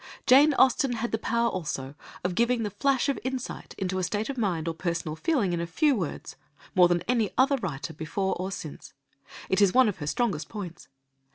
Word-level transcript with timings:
Jane 0.25 0.55
Austen 0.55 0.93
had 0.93 1.11
the 1.11 1.19
power 1.19 1.47
also 1.47 1.93
of 2.23 2.33
giving 2.33 2.65
a 2.65 2.71
flash 2.71 3.07
of 3.07 3.19
insight 3.23 3.75
into 3.77 3.99
a 3.99 4.03
state 4.03 4.29
of 4.31 4.35
mind 4.39 4.67
or 4.67 4.71
a 4.71 4.73
personal 4.73 5.15
feeling 5.15 5.53
in 5.53 5.61
a 5.61 5.67
few 5.67 5.95
words 5.95 6.37
more 6.73 6.87
than 6.87 7.03
any 7.03 7.29
writer 7.61 7.93
before 7.93 8.35
or 8.39 8.51
since. 8.51 8.93
It 9.47 9.61
is 9.61 9.75
one 9.75 9.87
of 9.87 9.97
her 9.97 10.07
strongest 10.07 10.49
points. 10.49 10.87